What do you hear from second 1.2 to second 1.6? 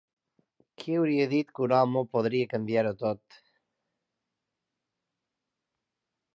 dit